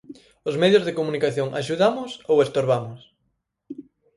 Os 0.49 0.55
medios 0.61 0.85
de 0.85 0.95
comunicación 0.99 1.47
axudamos 1.59 2.11
ou 2.31 2.37
estorbamos? 2.45 3.01